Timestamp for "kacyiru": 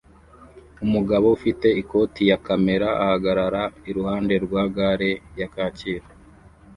5.53-6.07